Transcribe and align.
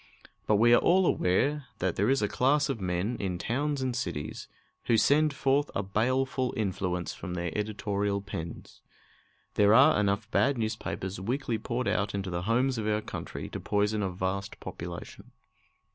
But 0.47 0.55
we 0.55 0.73
are 0.73 0.79
all 0.79 1.05
aware 1.05 1.67
that 1.77 1.95
there 1.95 2.09
is 2.09 2.23
a 2.23 2.27
class 2.27 2.69
of 2.69 2.81
men 2.81 3.17
in 3.19 3.37
towns 3.37 3.83
and 3.83 3.95
cities 3.95 4.47
who 4.85 4.97
send 4.97 5.31
forth 5.31 5.69
a 5.75 5.83
baleful 5.83 6.55
influence 6.57 7.13
from 7.13 7.35
their 7.35 7.55
editorial 7.55 8.19
pens. 8.19 8.81
There 9.53 9.75
are 9.75 9.99
enough 9.99 10.31
bad 10.31 10.57
newspapers 10.57 11.21
weekly 11.21 11.59
poured 11.59 11.87
out 11.87 12.15
into 12.15 12.31
the 12.31 12.41
homes 12.49 12.79
of 12.79 12.87
our 12.87 13.01
country 13.01 13.47
to 13.49 13.59
poison 13.59 14.01
a 14.01 14.09
vast 14.09 14.59
population. 14.59 15.33